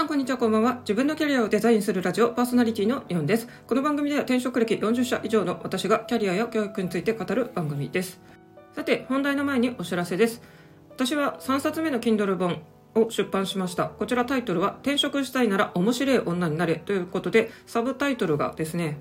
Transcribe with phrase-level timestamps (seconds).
[0.00, 0.76] さんこんにちはこんばんは。
[0.76, 3.46] 自分のキャリアをデザインするラジオパーソナリティのイオンです。
[3.66, 8.18] この番組では転職歴40社以上の私がキャリアや教育について語る番組です。
[8.74, 10.40] さて本題の前にお知らせです。
[10.88, 12.62] 私は3冊目の Kindle 本
[12.94, 13.88] を出版しました。
[13.90, 18.96] こちらタイトルは転職したいなら面白い女になれということでサブタイトルがですね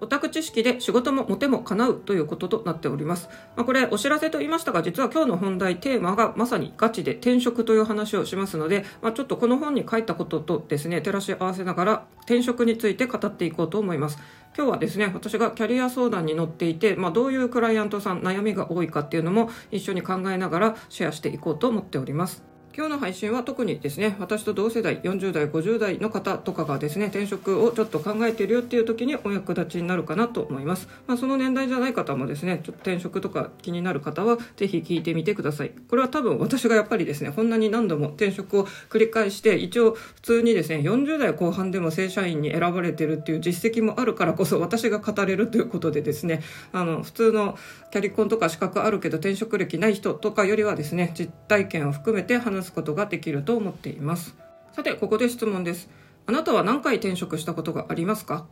[0.00, 3.28] オタク知識で仕事もモテも叶うということとなっております。
[3.56, 14.18] まあ、これお知らせと言いましたが、実は今日の本題テーマがまさにガチで転職という話をしますので、まあ、ちょっとこの本に書いたこととですね、照らし合わせながら転職について語っていこうと思います。
[14.56, 22.55] 今日はですね、私がキャリア相談に乗っていて、まあ、どういうクライアントさん悩みが多いかっていうのも一緒に考えながらシェアしていこうと思っております。
[22.76, 35.70] 今日の配信は特にですね私と同世代40代50代の方とかがですね転職をちょっと考えているよっていう時にお役立ちになるかなと思います、まあ、その年代じゃない方もですねちょっと転職とか気になる方はぜひ聞いてみてください。
[35.88, 47.56] これは多分私がやっぱりですねこんなに何度も転職を繰り返して一応普通にですね40代後半でも正社員に選ばれてるっていう実績もあるからこそ私が語れるということでですねあの普通の
[47.90, 54.34] キャリコンとか資格あるけど転職歴ない人とかよりはですね実体験を含めて話すことができると思っています。
[54.74, 55.88] さてここで質問です。
[56.26, 58.46] あなたは何回転職したことがありますか？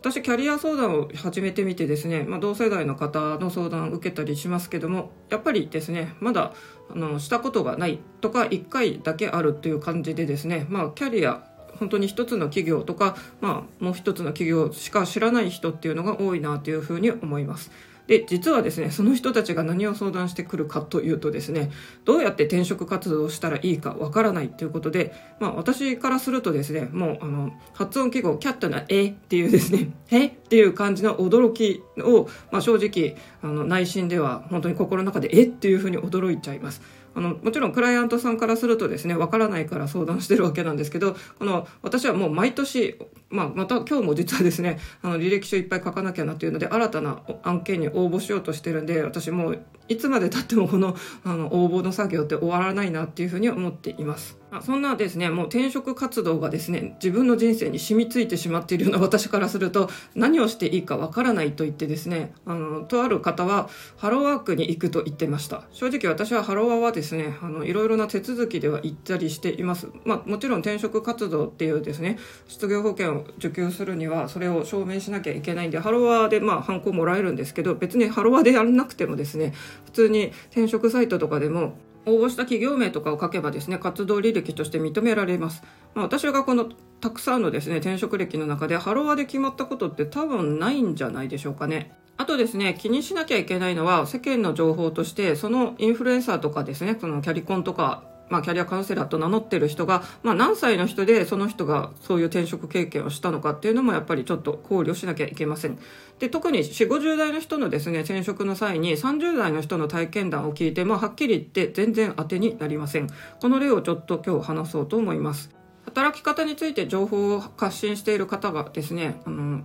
[0.00, 6.54] 私キャリア相談を始めてみてですね、まあ、同世代の方の相談を受けたりしますけどもやっぱりですねまだ
[6.90, 11.46] あのしたことがないとか1回だけあるっていう感じでですね、まあ、キャリア
[11.78, 17.70] 本当に一つの企業とか、まあ、もう一つの企業しか知らない人っていうのが多いなというふうに思います。
[18.06, 21.70] で実はですねその人たちが何を相談してくるかというとですね
[22.04, 36.82] どうやって転職活動をしたらいいかわからないということで、まあ、私からするとですねもうあの発音記号キャットな「え」っていうですね「え」っていう感じの驚きを、まあ、正直あの内心では本当に心の中で「え」っていうふうに驚いちゃいます。
[37.14, 42.98] あのもちろんクライアントさんからするとですねわからないから相談してるわけなんですけどこの私はもう毎年、
[43.30, 49.54] まあ、また今日も実はですねあの履歴書いっぱい書かなきゃなっていうので新たな案件に応募しようとしてるんで私も
[49.88, 54.40] いつまでたってもこのあの応募の作業って終わらないなっていうふうに思っています。
[54.62, 79.52] そんなですねもう転職活動がですね自分の人生に染みついてしまっているような私からすると何をしていいかわからないと言ってですねあのとある方はハローワークに行くと言ってました正直私はハローワーはですねあのいろいろな手続きでは行ったりしていますまあもちろん転職活動っていうですね失業保険を受給するにはそれを証明しなきゃいけないんでハロワーでまあハンコもらえるんですけど別にハロワーでやらなくてもですね
[79.84, 81.74] 普通に転職サイトとかでも
[82.06, 85.62] 応募した企業名とかを書けばですね活動履歴として認められます、
[85.94, 86.68] まあ、私がこの
[87.00, 91.92] たくさんのですね転職歴の中でハロワーで決まったことって多分ないんじゃないでしょうかね。
[92.16, 105.78] あとですね気にしなきゃいけないのは世間の情報としてそのインフルエンサーとかですねそのキャリコンとかまあ、キャリアカウンセラーと名乗ってる人が、まあ、何歳の人でその人がそういう転職経験をしたのかっていうのもやっぱりちょっと考慮しなきゃいけません。
[106.18, 113.08] で特に4 5 0代の人のですね転職の際に30代の人の体験談を聞いて、まあ、はっきり言って全然当てになりません。
[113.40, 115.50] この例をちょっと今日話そうと思います。
[115.86, 119.62] 働き方について情報を発信している方がですねあの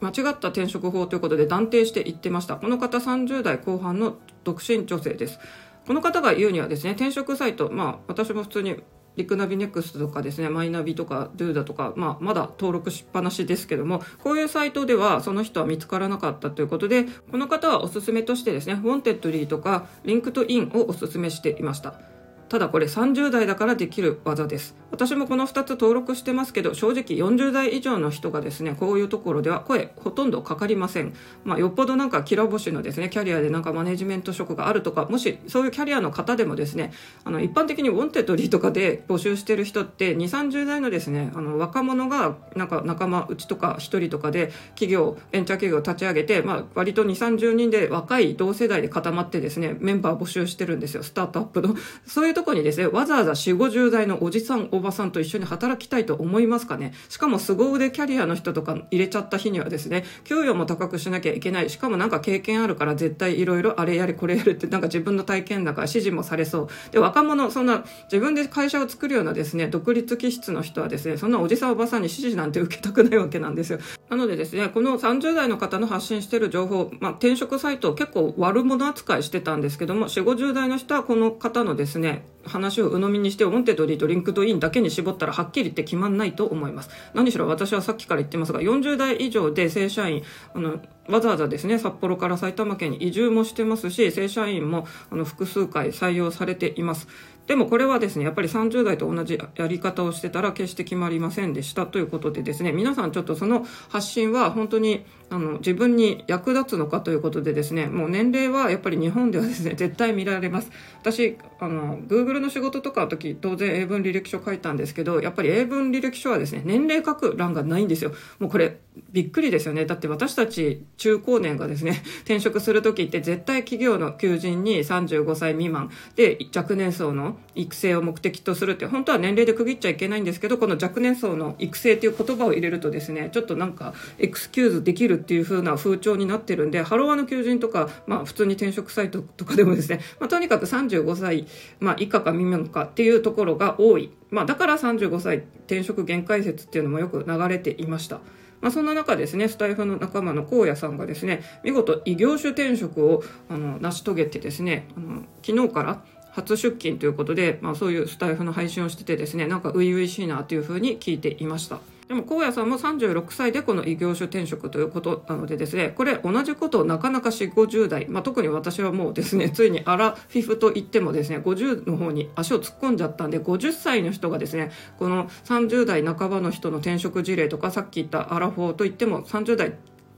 [0.00, 5.38] 間違った転職法ということで断定して言ってましたこの方30代後半の独身女性です
[5.86, 8.82] この方が言うにはですね転職サイトまあ私も普通に
[9.16, 22.11] リクナビネクストとかですねマイナビとかドゥーダとか、まあ、まだ登録しっぱなしですけどもこういうサイトではその人は見つからなかったということでこの方はおすすめとしてですねウォンテッドリーとか LinkedIn をおすすめしていました。
[22.52, 24.76] ただこれ30代だからできる技です。
[24.90, 31.14] 私もこの2つ登録してますけど正直40代以上の人がですねこういうところでは声ほとんどかかりません、
[31.44, 36.92] まあ、よっぽどなんかきら星のですねキャリアでなんかマネジメント職があるとかもしそういうキャリアの方でもですね
[37.24, 51.02] あの一般的にウォンテッドリーとかで募集してる人って2 3 0代のですねあの若者がなんか仲間うちとか1人とかで起業ベンチャー企業を立ち上げて、まあ、割と2 3 0人で若い同世代で固まってですねメンバー募集してるんですよ。
[51.02, 51.74] スタートアップの。
[52.06, 56.92] そういうとこにですねわざわざ4 5 0代のおじさんおばさんと一緒に働きたいと思いますかね？
[57.08, 61.70] しかも凄腕キャリアの人とか入れちゃった日にはですね給与も高くしなきゃいけない。
[61.70, 66.68] しかもなんか経験あるから絶対いろいろあれやれこれやるってなんか自分の体験だから指示もされそう。
[66.90, 73.78] で若者そんな自分で会社を作るようなですね独立気質の人はですねそんなおじさんおばさんに指示なんて受けたくないわけなんですよ。
[74.10, 82.41] なのでですねこの30代の方の発信してる情報、まあ、転職サイト結構悪者扱いしてたんですけども4 5 0代の人はこの方のですね time.
[82.44, 86.90] 話を鵜呑みにしてウォンテッドリーと LinkedIn だけに絞ったらはっきり言って決まんないと思います。
[87.14, 90.22] 何しろ私はさっきから言ってますが40代以上で正社員
[90.54, 97.08] あのわざわざですね札幌から埼玉県に移住もしてますし正社員もあの複数回採用されています。
[97.46, 101.86] でもこれはですねやっぱり30代と同じやり方をしてたら決して決まりませんでした。
[101.86, 110.70] ということでですね皆さんちょっとその発信は本当にあの自分に役立つのかということでですねもう年齢はやっぱり日本ではですね絶対見られます。
[111.00, 118.12] 私あの Google の仕事とかの時当然英文履歴書書いたんですけどやっぱり英文履歴書はですね年齢書く欄がないんですよ。
[118.38, 118.78] もうこれ
[119.12, 141.46] びっくりですよねだって私たち中高年がですね 転職する時って絶対企業の求人に35歳未満で若年層の育成を目的とするって本当は年齢で区切っちゃいけないんですけどこの若年層の育成っていう言葉を入れるとですねちょっとなんかエクスキューズできるっていう風な風潮になってるんでハロワの求人とか、まあ、普通に転職サイトとかでもですね、まあ、とにかく35歳、
[141.80, 148.20] まあ、以下か未満かっていうところが多い、まあ、だから35歳転職限界説っていうのもよく流れていました。
[148.62, 161.80] まあ、そんな中ですねスタイフの仲間の荒野さんがですね見事異業種転職をあの成し遂げてですねあの昨日から初出勤ということで、まあ、そういうスタイフの配信をしててですねなんか初々しいなというふうに聞いていました。
[162.12, 179.72] でも荒野さんも36歳でこの異業種転職ということなのでですねこれ同じことをなかなか4 5 0代、まあ、特に私はもうですねついにアラフィフと言ってもですね50の方に足を突っ込んじゃったんで50歳の人がですねこの30代半ばの人の転職事例とかさっき言ったアラフォーと言っても30代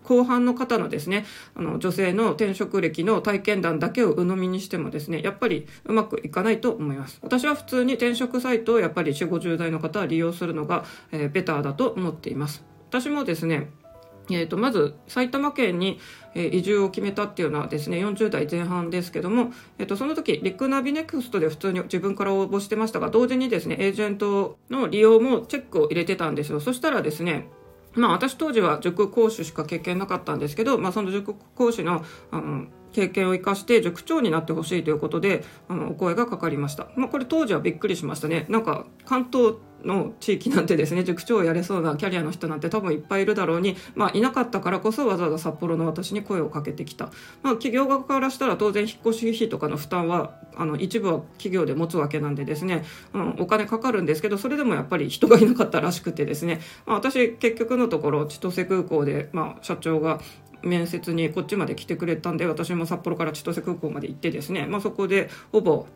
[0.05, 7.19] 後半の方のですね、あの、女性の転職歴の体験談だけを鵜呑みにしてもですね、やっぱりうまくいかないと思います。
[7.23, 12.65] 私は普通に転職サイトをやっぱり4、50代の方は利用するのが、えー、ベターだと思っています。
[12.89, 13.71] 私もですね、
[14.31, 16.01] えー、とまず埼玉県に
[16.35, 27.49] 移住を決めたっていうのはですね40代前半ですけども、えー、とその時リクナビネクストで普通に自分から応募してましたが同時にですねエージェントの利用もチェックを入れてたんですよそしたらですね
[27.95, 36.89] まあ私当時は塾講師しか経験なかったんですけど、まあその塾講師の、あの、経験を生かして塾長になってほしいということで、あの、お声がかかりました。
[36.97, 38.47] まあこれ当時はびっくりしましたね。
[38.49, 47.07] なんか関東の地域なんてですね塾長をやれそうなキャリアの人なんて多分いっぱいいるだろうに、まあ、いなかったからこそわざわざ札幌の私に声をかけてきた、
[47.43, 60.21] まあ、企業側からしたら当然引っ越し費とかの負担はあの一部は企業で持つわけなんでですね、うん、お金かかるんですけどそれでもやっぱり人がいなかったらしくてですね、まあ、私結局のところ千歳空港で、まあ、社長が
[60.65, 65.87] 面接にこっちまで来てくれたんで私も札幌から千歳空港まで行ってですね、まあ、そこでほぼ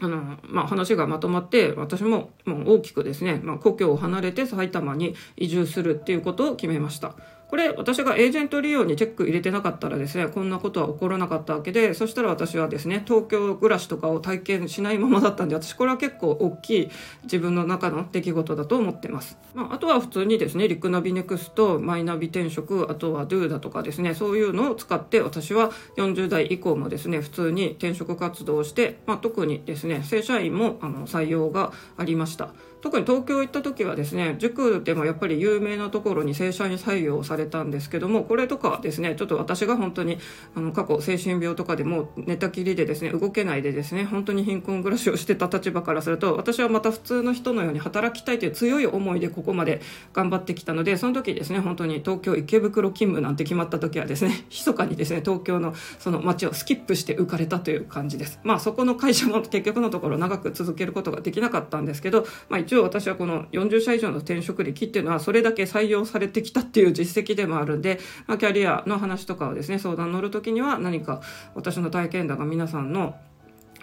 [0.00, 7.14] あの、まあ、話がまとまって、私ももう大きくですね、まあ、故郷を離れて埼玉に移住するっていうことを決めました。
[7.54, 16.90] これ私がエージェント利用にチェック入れてなかったらですねこんなことは起こらなかったわけでそしたら私はですね東京暮らしとかを体験しないままだったんで私これは結構大きい
[17.22, 32.52] 自分の中の出来事だと思ってます、まあ、あとは普通にですねリクナビネクストマイナビ転職あとはドゥーだとかですねそういうのを使って私は40代以降もですね普通に転職活動をして、まあ、特にですね正社員もあの採用がありました。
[32.84, 40.18] 特に東京行った時はですね塾でもやっぱり有名なところに正社員採用されたんですけどもこれとかはですねちょっと私が本当に
[40.54, 49.80] あの過去精神病とかでも寝たきりでですね動けないでですね本当に貧困暮らしをしてた立場からすると私はまた普通の人のように働きたいという強い思いでここまで
[50.12, 58.40] 頑張ってきたのでその時ですね本当に東京池袋勤務なんて決まった時はですね 密かにですね東京のその街をスキップして浮かれたという感じです。
[58.42, 71.20] まあそこの会社も結局のところ長く続けることができなかったんですけど、まあ、応私はこの40社以上の転職歴っていうのはそれだけ採用されてきたっていう 実績でもあるんで、まあ、キャリアの話とかをですね相談乗る時には何か
[71.54, 73.16] 私の体験談が皆さんの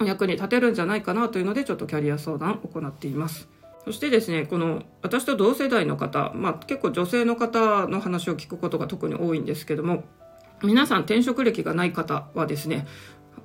[0.03, 3.49] 役に立てるんじゃないかなというのでちょっとキャリア相談を行っています。
[3.83, 10.03] そしてですね、この私と同世代の方、まあ結構女性の方の話を聞くことが特に多いんですけども、
[10.63, 12.85] 皆さん転職歴がない方はですね、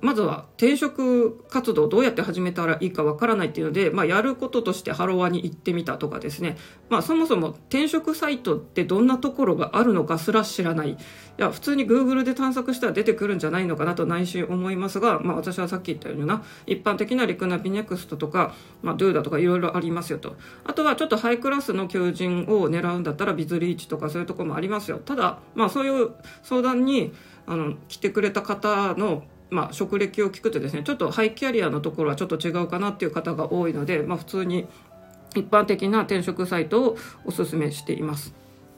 [0.01, 6.57] まずは転職活動をどうやって始めたらいいかわからないっていうので、まあ、やることとしてハロワに行ってみたとかですね、
[6.89, 10.91] まあ、そもそも転職サイトってどんなところがあるのかすら知らない。
[10.91, 10.97] い
[11.37, 20.35] や普通に Google で探索したら出てくるんじゃないのかなと内心思いますが、まあ、私はさっき言ったような一般的なリクナビネクストとか、まあ、ドゥーダとかいろいろありますよと。
[20.63, 24.97] あとはちょっとハイクラスの求人を狙うんだったらビズリーチとかそういうとこもありますよ。
[24.97, 26.11] ただ、まあ、そういう
[26.41, 27.13] 相談に
[27.45, 34.67] あの来てくれた方のまあ、職歴を聞くとですねちょっとハイキャリアのところはちょっと違うかなっていう方が多いので、まあ、普通に
[35.35, 38.33] 一般的な転職サイトをおすすめしています。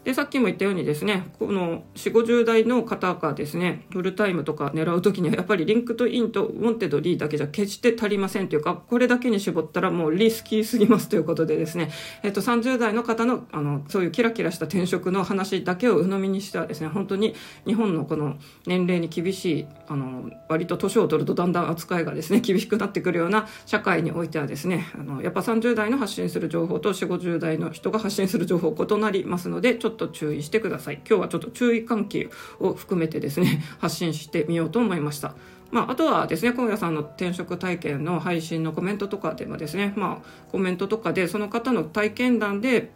[0.09, 11.91] でさっきも言ったようにですねこの4 5 0代の方がですねフルタイムとか狙う時にはやっぱり LinkedIn とウォンテッドリーだけじゃ決して足りませんというかこれだけに絞ったらもうリスキーすぎますということでですね、
[12.23, 17.35] えっと、30代の方のあのそういうキラキラした転職の話だけを鵜呑みにしてはですね本当に
[17.67, 31.01] 日本のこの年齢に厳しいあの割と年を取るとだんだん扱いがですね 厳しくなってくるような社会においてはですねあのやっぱ30代の発信する情報と4 5 0代の人が発信する情報異なりますのでちょっとと注意してください。
[31.07, 32.29] 今日はちょっと注意喚起
[32.59, 35.35] を含めてですね 発信してみようと思いました。
[35.71, 42.91] まあ、あとはですね、今夜さんの転職体験の配信のコメントとかでもですね、まあ、コメントとかで、その方の体験談で、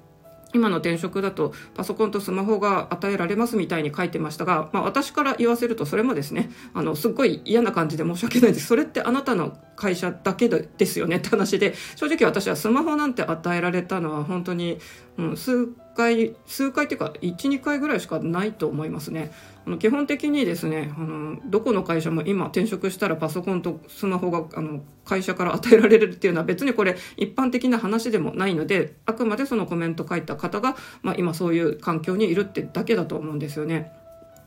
[0.53, 8.67] 今の転職だとパソコンとスマホが与えられますみたいに書いてましたが、まあ、私から言わせるとそれもですねあのすっごい嫌な感じで申し訳ないです。
[8.67, 14.79] それってあなたの会社だけですよねって話で正直私はスマホなんて与えられたのは本当に、
[15.17, 19.31] うん、数回数回っていうか12回ぐらいしかないと思いますね。
[19.67, 33.91] あの基本的にですねあのどこの会社も今転職したらパソコンとスマホがあの会社から与えられるっていうのは別にこれ一般的な話でもないのであくまでそのコメント書いた方が、まあ、今そういう環境にいるってだけだと思うんですよね。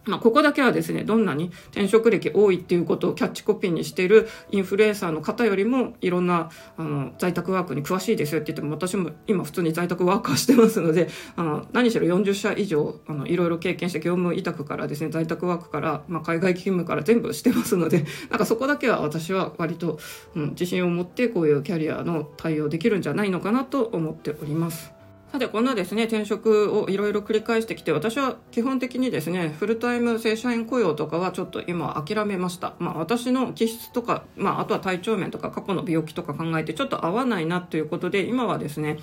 [0.07, 19.99] まあ、ここだけはですね、どんなに転職歴多いっていうことをキャッチコピーにしているインフルエンサーの方よりも、いろんな、あの、在宅ワークに詳しいですよって言っても、私も今普通に在宅ワーカーしてますので、あの、何しろ40社以上、あの、いろいろ経験して業務委託からですね、在宅ワークから、まあ、海外勤務から全部してますので、 なんかそこだけは私は割と、
[20.35, 24.96] うん、自信を持ってこういうキャリアの対応できるんじゃないのかなと思っております。
[25.33, 38.99] さてこんなですね転職をいろいろ繰り返してきて私は基本的にですねフルタイム正社員雇用とかはちょっと今諦めました、まあ、私の気質とか、まあ、あとは体調面とか過去の病気とか考えてちょっと合わないなということで今はですね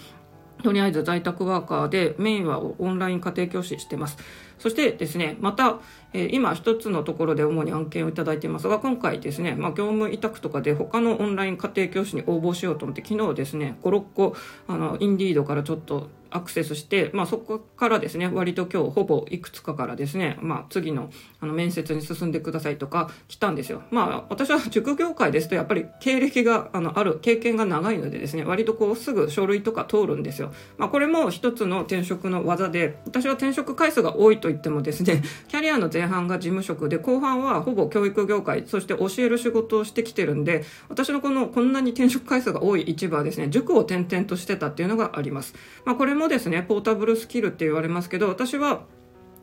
[0.61, 4.17] とりあえず在宅ワーカーでメインはオンライン家庭教師してます。
[4.59, 5.79] そしてですね、また、
[6.13, 14.35] えー、今一つのところで主に案件をいただいていますが、今回ですね、まあ、業務委託とかで他のオンライン家庭教師に応募しようと思って、昨日ですね、5、6個、
[14.67, 21.09] あの、インディードからちょっとアクセスして、まあ、そこからですね割と今日ほぼいくつかからですね、まあ、次の
[21.39, 23.83] あの面接に進んでくださいとか来たんですよ。
[23.91, 30.53] まあ私は塾業界ですとやっぱり経歴があのある経験が長いのでですね割とこうすぐ書類とか通るんですよ。
[30.77, 45.53] まあ、これも一つの転職の技で私は転職回数が多いと言ってもですね キャリアの前半が事務職で後半はほぼ教育業界そして教える仕事をしてきてるんで私のこのこんなに転職回数が多い一部はですね塾を転々としてたっていうのがあります。
[45.85, 48.85] まあ、これもですねポータブルスキルって言われますけど私は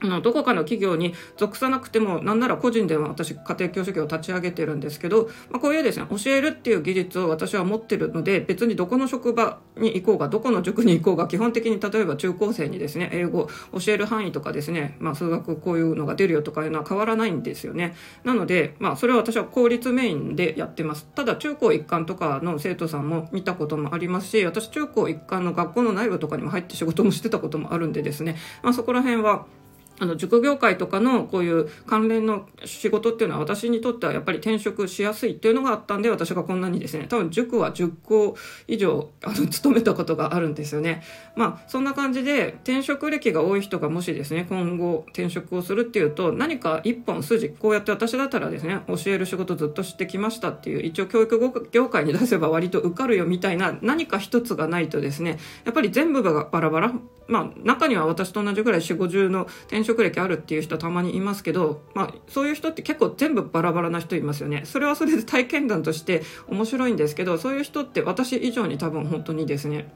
[0.02, 17.95] のどこかの企業に属さなくてもなんなら個人では私家庭教師業を立ち上げてるんですけど、まあ、こういうですね教えるっていう技術を私は持ってるので別にどこの職場に行こうがどこの塾に行こうが基本的に例えば中高生にですね英語教える範囲とかですね、まあ、数学こういうのが出るよとかいうのは変わらないんですよね。
[18.25, 21.07] なので、まあ、それは私は公立メインでやってます。
[21.14, 29.47] ただ中高一貫とかの生徒さんも見たこともありますし私中高一貫の学校の内部とかにも入って仕事もしてたこともあるんでですね、まあ、そこら辺は
[30.00, 38.35] あの、塾業界とかのこういう関連の仕事っていうのは私にとってはやっぱり転職しやすいっていうのがあったんで、私がこんなにですね、多分塾は10校
[38.66, 41.02] 以上、あの、勤めたことがあるんですよね。
[41.41, 56.93] まあ、そんな感じで、転職歴が多い人がもしですね、今後転職をするっていうと、何か一本筋、こうやって私だったらですね、教える仕事ずっとしてきましたっていう、一応教育業界に出せば割と受かるよみたいな何か一つがないとですね、やっぱり全部がバラバラ。
[57.27, 64.65] まあ、中には私と同じぐらい4、50の転職歴あるっていう人たまにいますけど、まあ、そういう人って結構全部バラバラな人いますよね。
[64.67, 69.91] それはそれで体験談として面白いんですけど、そういう人って私以上に多分本当にですね、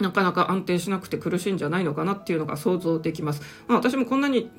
[0.00, 3.42] なかなか安定しなくて苦しいんじゃないのかなっていうのが想像できます。
[3.66, 4.50] まあ、私もこんなに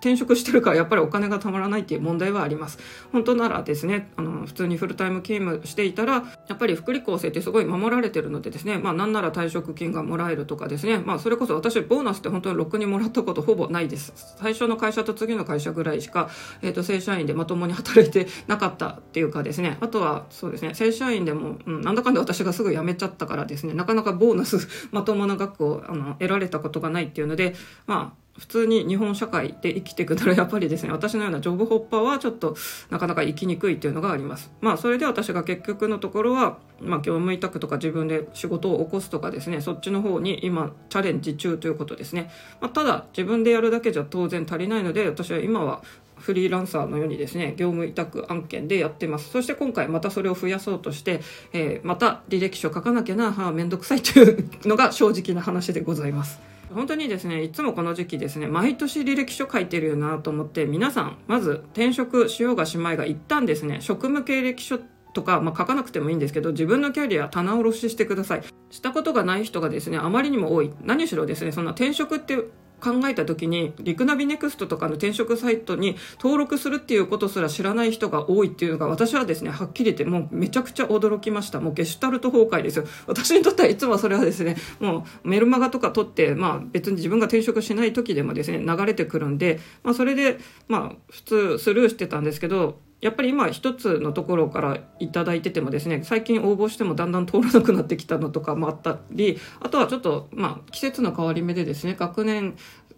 [0.00, 2.78] 転職してるからやっぱりお金がたまらないっていう問題はあります。
[3.12, 14.12] 本当ならですね、あの、普通にフルタイム勤務していたら、やっぱり福利厚生ってすごい守られてるのでですね、まあなんなら退職金がもらえるとかですね、まあそれこそ私ボーナスって本当にろくにもらったことほぼないです。
[14.38, 16.30] 最初の会社と次の会社ぐらいしか、
[16.62, 24.58] えっ、ー、と正社員でまともに働いてなかったっていうかですね、あとはそうですね、正社員でも、うん、なんだかんだ私がすぐ辞めちゃったからですね、なかなかボーナス
[24.90, 27.54] まともな額をあの得られたことがないっていうので、
[27.86, 32.56] まあ普通に日本社会で生きていくならやっぱりですね私のようなジョブホッパーはちょっと
[32.90, 34.50] なかなか生きにくいっていうのがあります。
[34.60, 45.82] まあそれで私が結局のところは、まあ、業務委託とか自分で仕事を起こすとかですねそっちの方に今チャレンジ中ということですね、まあ、ただ自分でやるだけじゃ当然足りないので私は今は
[46.24, 49.28] フリーランサーのようにですね業務委託案件でやってます。
[49.28, 51.20] そして今回またそれを増やそうとして、
[51.52, 56.40] えー、また履歴書書かなきゃなはあ面倒くさいというのが正直な話でございます。
[56.74, 64.78] 本当にですねいつもこの時期ですね毎年履歴書書いてるよなと思って皆さんまず転職しようがしまいが一旦ですね職務経歴書
[65.12, 68.42] とか、まあ、書かなくてもいいんですけど自分のキャリア棚卸ししてください。
[68.70, 70.72] したことがない人がですねあまりにも多い。
[70.82, 72.36] 何しろですねそんな転職って
[72.84, 81.60] 考えた時にリクナビネクストとかの転職サイトに登録するっていうことすら知らない人が多いっていうのが私はですねはっきり言ってもうめちゃくちゃ驚きました。
[81.60, 82.84] もうゲシュタルト崩壊ですよ。
[83.06, 90.38] 私にとってはいつもそれはですねもうメルマガとか取ってまあ別に自分が転職しない時でもですね流れてくるんでまあそれで
[90.68, 102.56] まあ普通スルーしてたんですけどやっぱり今一つのところから頂いててもですね最近応募してもだんだん通らなくなってきたのとかもあったりあとはちょっとまあ季節の変わり目でですね学年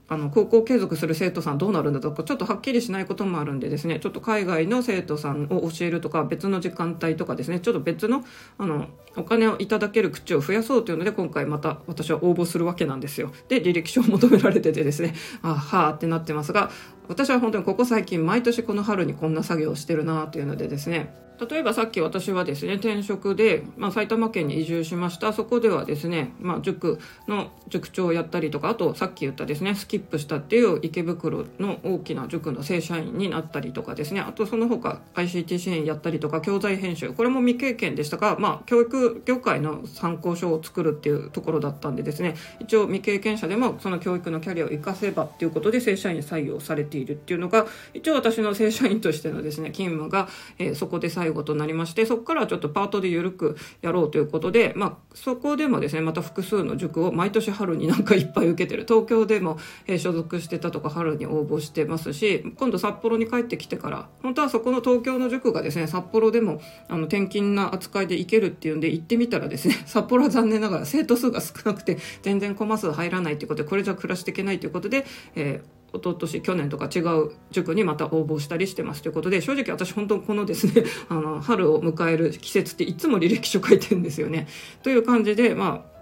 [0.08, 8.24] あの高校継続する生徒さんどうなるんだとかちょっとはっきりしないこともあるんでですねちょっと海外の生徒さんを教えるとか別の時間帯とかですねちょっと別の
[8.58, 8.86] あの
[9.16, 13.32] お金をいただける口を増やそうというので今回また私は応募するわけなんですよ。
[13.48, 16.70] で履歴書を求められててですねあはあってなってますが
[17.08, 21.14] 私は本当にここ最近毎年この春にこんな作業をしてるなというのでですね
[21.50, 25.32] 例えばさっき私はですね転職で、まあ、埼玉県に移住しました。
[25.32, 50.28] そこではですね、まあ、塾の塾長をやったりとかあとさっき言ったですねスキップしたっていう池袋の大きな塾の正社員になったりとかですねあとその他 ICT 支援やったりとか教材編集これも未経験でしたが、まあ、教育業界の参考書を作るっていうところだったんでですね一応未経験者でもその教育のキャリアを生かせばっていうことで正社員採用されているっていうのが一応私の正社員としてのですね勤務が、
[50.58, 58.84] えー、そこで採用最後となりましてそこからちょっとパートで緩くやろうということで、まあ、そこでもですねまた複数の塾を毎年春になんかいっぱい受けてる。
[58.86, 75.04] 東京でも、えー、所属してたとか春に応募してますし今度札幌に帰ってきてから本当はそこの東京の塾がですね札幌でもあの転勤な扱いで行けるっていうんで行ってみたらですね 札幌は残念ながら生徒数が少なくて全然コマ数入らないということでこれじゃ暮らしていけないということで、
[75.34, 84.46] えー一昨年去年とか違う塾にまた応募したりしてますということで正直私本当このですねあの春を迎える季節っていつも履歴書書いてるんですよね。
[84.82, 85.96] という感じでまあ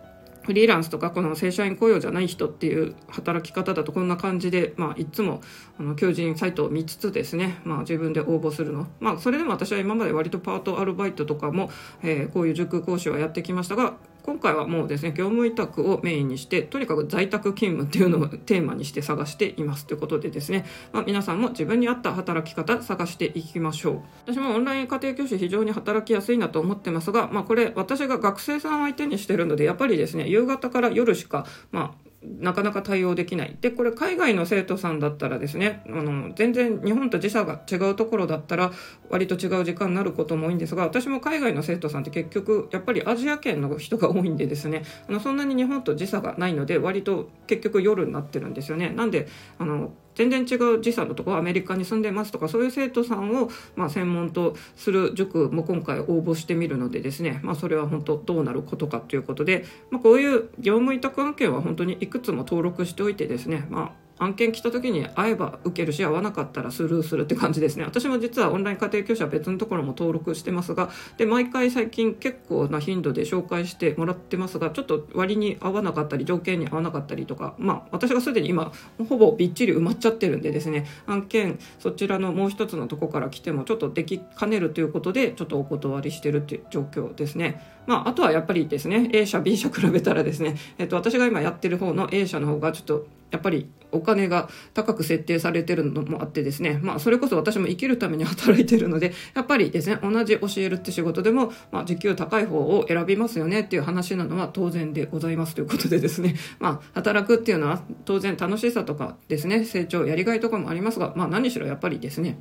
[0.45, 5.41] フリーランスとかこの正社員雇用じゃない人っていう働き方だとこんな感じで、まあ、いつも
[5.81, 11.71] あの求人サイトを見つつですね、まあ、自分で応募するの、まあ、それでも私は今まで割とパートアルバイトとかも、
[12.03, 24.01] え、こういう塾講師はやってきましたが今回はもうですね業務委託をメインにしてとにかく在宅勤務っていうのをテーマにして探していますということでですね、まあ、皆さんも自分に合った働き方探していきましょう。
[24.27, 32.04] 私もオンライン家庭教師非常に働きやすいなと思ってますが、まあ、これ私が学生さん相手にしてるのでやっぱりですね夕方から夜しかまあ
[32.41, 33.57] なかなか対応できない。
[33.61, 38.73] で、これ海外の生徒さんだったらですね、あの、全然日本と時差が違うところだったら
[39.11, 48.91] 割と違う時間になることも多いんですが、私も海外の生徒さんって結局やっぱりアジア圏の人が多いんでですね、あの、そんなに日本と時差がないので割と結局夜になってるんですよね。
[48.91, 67.85] なんで、あの、全然違う時差のところアメリカに住んでますとかそういう生徒さんを、まあ、専門とする塾も今回応募してみるのでですね、まあ、それは本当どうなることかということで、まあ、こういう業務委託案件は本当にいくつも登録しておいてですね、まあ案件来た時に会えば受けるし会わなかったらスルーするって感じですね。
[67.85, 78.73] 私も実はオンライン家庭教師は別のところも登録してますがで毎回最近結構な頻度で紹介してもらってますがちょっと割に合わなかったり条件に合わなかったりとかまあ私がすでに今
[79.09, 80.87] ほぼびっちり埋まっちゃってるんでですね。
[81.07, 87.61] 案件そちらのもう一つのとこから来てもちょっとできかねるということでちょっとお断りしてるっていう状況ですね。
[87.87, 112.41] まああとはやっぱりですね A 社 B 社比べたらですねえっと私が今やってる方の A 社の方がちょっとやっぱりお金が高く設定されてるのもあってですね、まあ、それこそ私も生きるために働いてるので、やっぱりですね、同じ教えるって仕事でも、まあ、時給高い方を選びますよねっていう話なのは当然でございますということでですね、 まあ、働くっていうのは当然楽しさとかですね、成長、やりがいとかもありますが、まあ、何しろやっぱりですね、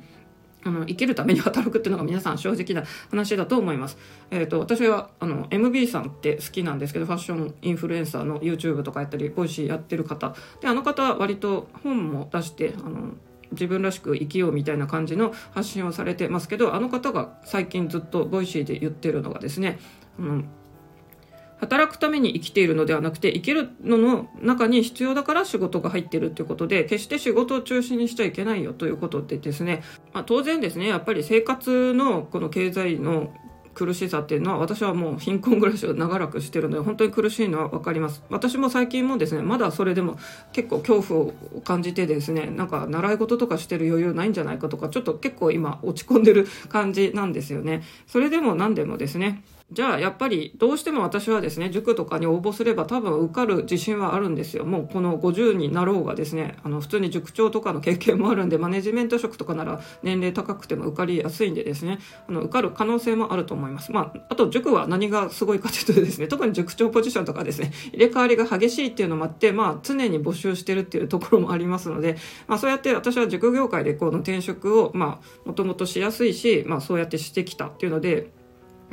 [0.64, 3.98] あの生きるために働くっていうのが皆さん正直な話だと思います。
[4.30, 13.12] えっ、ー、と私はあの MB さんって好きなんですけどファッションインフルエンサーの YouTube とかやったりボイシーやってる方であの方は割と本も出してあの
[13.52, 19.78] 自分らしく生きようみたいな感じの発信をされてますけどあの方が最近ずっとボイシーで言ってるのがですね
[20.18, 20.44] あの
[21.58, 33.32] 働くために生きているのではなくて生きるのの中に必要だから仕事が入ってるっていうことで決して仕事を中心にしちゃいけないよということでですね、まあ、当然ですねやっぱり生活のこの経済の
[33.74, 38.22] 苦しさっていうのは私はもう貧困暮らしを長らくしてるので本当に苦しいのは分かります。
[38.30, 40.16] 私も最近もですねまだそれでも
[40.52, 41.32] 結構恐怖を
[41.64, 47.82] 感じてですねなんか習い事とかしてる余裕ないんじゃないかとかちょっと結構今落ち込んでる感じなんですよね。
[48.06, 54.64] それでも何でもですねじゃあやっぱりどうしても私はですね塾とかに応募すれば多分受かる自信はあるんですよ。
[54.64, 61.98] もうこの50になろうがですねあの普通に塾長とかの経験もあるんでマネジメント職とかなら年齢高くても受かりやすいんでですね
[62.28, 63.90] あの受かる可能性もあると思います。
[63.90, 78.30] まああと塾は何がすごいかというとですね特に塾長ポジションとかですね入れ替わりが激しいっていうのもあってまあ常に募集してるっていうところもありますのでまあそうやって私は塾業界でこの転職をまあもともとしやすいしまあそうやってしてきたっていうので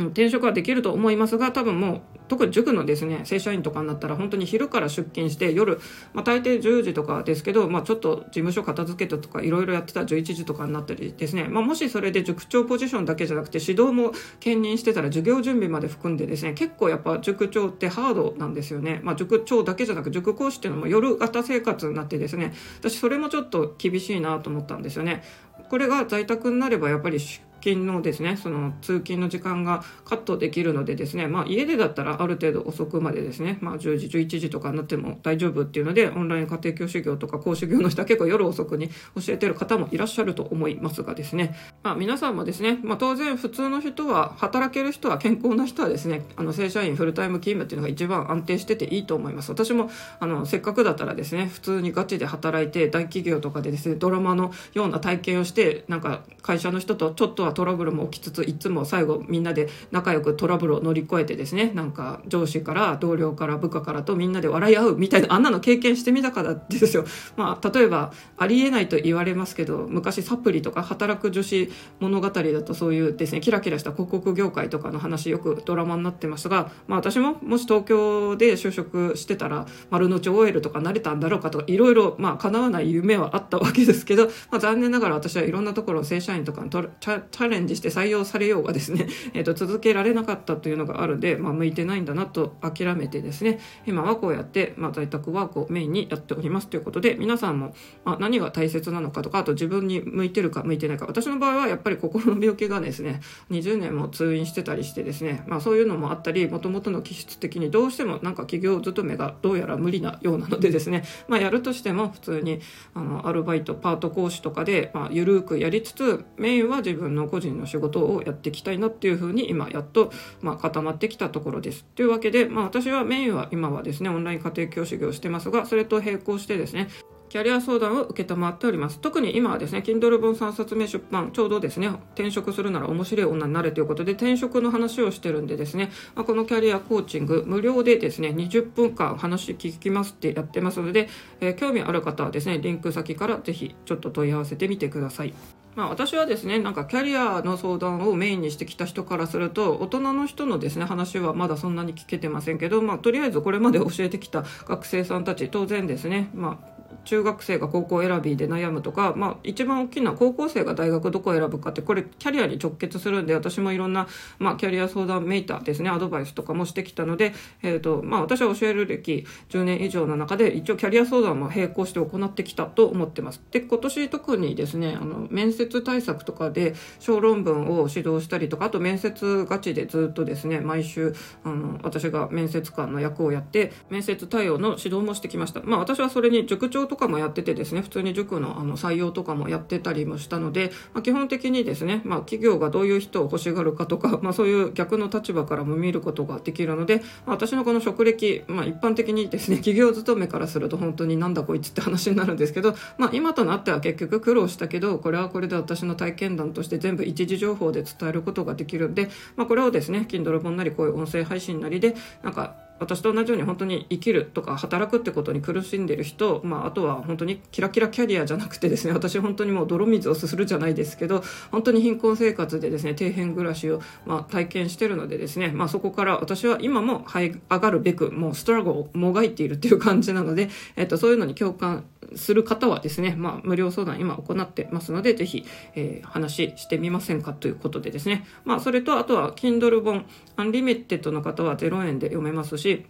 [0.07, 5.79] 転職はできると思いますが多分もう特に塾のですね正社員とかになったら本当に昼から出勤して夜、
[6.13, 22.53] まあ、大抵10時とかですけど、まあ、ちょっと事務所片付けたとかいろいろやってたら11時とかになったりですね、まあ、もしそれで塾長ポジションだけじゃなくて指導も兼任してたら授業準備まで含んでですね結構やっぱ塾長ってハードなんですよね、まあ、塾長だけじゃなく塾講師っていうのも夜型生活になってですね。
[22.79, 25.23] 私それもちょっと厳しいなと思ったんですよね。
[25.69, 27.19] これが在宅になればやっぱり
[27.61, 38.93] 勤のですねその通勤の時間がカットできるのでですね、まあ、家でだったらある程度遅くまでですね、まあ、10時11時とかになっても大丈夫っていうのでオンライン家庭教師業とか講師業の人は結構夜遅くに教
[39.29, 49.51] えてる方もいらっしゃると思いますがですね、まあ、皆さんもですね、まあ、当然普通の人は働ける人は健康な人はですねあの正社員フルタイム勤務っていうのが一番安定してていいと思います。
[49.51, 67.05] 私もあのせっかくだったらですね普通にガチで働いて大企業とかでですねドラマのような体験をしてなんか会社の人とちょっとはトラブルも起きつついつも最後みんなで仲良くトラブルを乗り越えてですねなんか上司から同僚から部下からとみんなで笑い合うみたいなあんなの経験してみたからですよ。
[67.35, 97.75] まあ例えばありえないと言われますけど昔サプリとか働く女子物語だとそういうですねキラキラした広告業界とかの話よくドラマになってましたが、まあ、私ももし東京で就職してたら丸の内 OL とかなれたんだろうかとかいろいろまあ叶わない夢はあったわけですけど、まあ、残念ながら私はいろんなところ正社員とかにチャャレンジして採用されようがですね、 えー、と続けられなかったというのがあるんで、まあ、向いてないんだなと諦めてですね今はこうやって、まあ、在宅ワークをメインにやっておりますということで皆さんも、
[98.05, 101.05] まあ、何が大切なのかとかあと自分に向いてるか向いてないか。
[101.05, 112.59] 私の場合はやっぱり心の病気がですね20年も通院してたりしてですね、まあ、そういうのもあったりもともとの気質的にどうしてもなんか企業勤めがどうやら無理なようなのでですね、まあ、やるとしても普通に
[112.93, 121.85] あのアルバイトパート講師とかで、まあ、緩くやりつつメインは自分の個人の仕事をやっていきたいなっていうふうに今やっと、まあ、固まってきたところです。
[121.95, 126.89] というわけで、まあ、私はメインは今はですねオンライン家庭教師業をしてますがそれと並行してですね
[127.31, 128.99] キャリア相談を受けたまっております。
[128.99, 141.07] 特に今はですね、Kindle 本3冊目出版、ちょうどですね、転職するなら面白い女になれということで、転職の話をしてるんでですね、まあ、このキャリアコーチング、無料でですね、20分間話聞きますってやってますので、
[141.39, 145.33] えー、興味ある方はですね、リンク先からぜひちょっと問い合わせてみてください。
[145.75, 156.70] まあ、私はですねなんかキャリアの相談をメインにしてきた人からすると大人の人のですね話はまだそんなに聞けてませんけど、まあ、とりあえずこれまで教えてきた学生さんたち当然ですね、まあ、
[157.03, 164.07] 中学生が高校選びで悩むとか、まあ、一番大きな高校生が大学どこを選ぶかってこれキャリアに直結するんで私もいろんな、
[164.39, 167.33] まあ、キャリア相談メーターですねアドバイスとかもしてきたので、
[167.63, 173.41] えーとまあ、私は教える歴10年以上の中で一応キャリア相談も並行して行ってきたと思ってます。
[173.51, 185.61] で今年特にですねあの面接対策とかで小論文を指導したりとかあと面接ガチでずっとですね毎週あの私が面接官の役をやって面接対応の指導もしてきました。
[185.63, 235.45] まあ私はそれに塾長とかもやっててですね普通に塾のあの採用とかもやってたりもしたので、まあ、基本的にですね、まあ、企業がどういう人を欲しがるかとか、 まあ、そういう逆の立場からも見ることができるので、まあ、私のこの職歴、まあ、一般的にですね企業勤めからすると本当になんだこいつって話になるんですけど、まあ、今となっては結局苦労したけどこれはこれで私の体験談として全部一時情報で伝えることができるんで、まあ、これをですね Kindle 本なりこういう音声配信なりでなんか私と同じように本当に生きるとか働くってことに苦しんでる人、まあ、あとは本当にキラキラキャリアじゃなくてですね私本当にもう泥水をすするじゃないですけど本当に貧困生活でですね底辺暮らしを、ま、体験してるのでですね、まあ、そこから私は今も這い上がるべくもうストラゴをもがいているっていう感じなので、えっと、そういうのに共感する方はですね、まあ、無料相談今行ってますのでぜひ、
[235.75, 242.85] えー、話してみませんかということでですね、まあ、それとあとは Kindle 本 Unlimited の方は0円で読めますし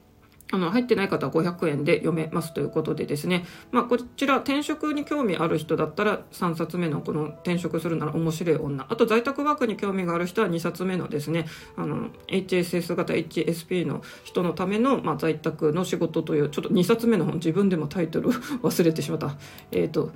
[0.51, 18.29] あの入ってない方は500円で読めますということでですね、まあ、こちら転職に興味ある人だったら3冊目のこの転職するなら面白い女あと在宅ワークに興味がある人は2冊目のですねあの HSS 型 HSP の人のための、まあ、在宅の仕事というちょっと2冊目の本自分でもタイトル
[18.61, 19.35] 忘れてしまった。
[19.71, 20.11] えっ、ー、と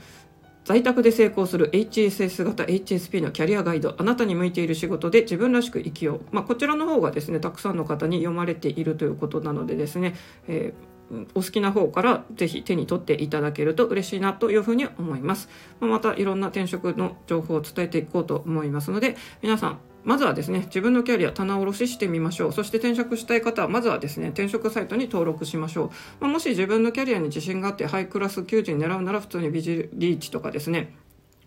[0.66, 10.16] 在宅で成功する HSS 型 HSP のキャリアガイドあなたに向いている仕事で自分らしく生きよう、まあ、こちらの方がですねたくさんの方に読まれているということなのでですね、
[10.48, 15.50] えー、お好きな方からぜひ手に取っていただけると嬉しいなというふうに思います。
[15.80, 22.54] またいろんな転職の情報を伝えていこうと思いますので皆さんまずはですね、自分のキャリア棚卸ししてみましょう。
[22.54, 25.90] そして転職したい方は、まずはですね、転職サイトに登録しましょう。
[26.22, 30.94] まあ、もし自分のキャリアに自信があって、ハイクラス求人狙うなら、普通にビジリーチとかですね、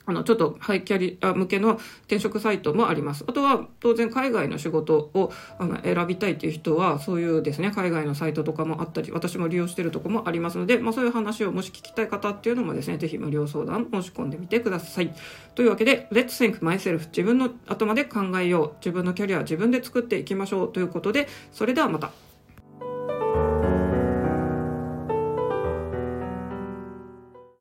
[0.08, 1.74] あの、ちょっとハイキャリア向けの
[2.06, 3.24] 転職サイトもあります。
[3.28, 15.14] あとは、当然海外の仕事をあの選びたいっていう人は、そういうですね、海外のサイトとかもあったり、私も利用してるとこもありますので、まあそういう話をもし聞きたい方っていうのもですね、ぜひ無料相談申し込んでみてください。
[15.54, 18.72] というわけで、Let's Think Myself 自分の頭で考えよう。
[18.80, 20.72] 自分のキャリア自分で作っていきましょう。
[20.72, 22.27] ということで、それではまた。